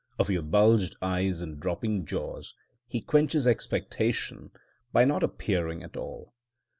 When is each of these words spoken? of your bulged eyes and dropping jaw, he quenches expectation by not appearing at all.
of 0.17 0.31
your 0.31 0.41
bulged 0.41 0.95
eyes 1.03 1.41
and 1.41 1.59
dropping 1.59 2.07
jaw, 2.07 2.41
he 2.87 3.01
quenches 3.01 3.45
expectation 3.45 4.49
by 4.91 5.05
not 5.05 5.21
appearing 5.21 5.83
at 5.83 5.95
all. 5.95 6.33